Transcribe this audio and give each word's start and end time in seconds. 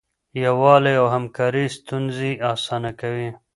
یووالی 0.43 0.93
او 1.01 1.07
همکاري 1.15 1.65
ستونزې 1.77 2.31
اسانه 2.53 2.91
کوي. 2.99 3.29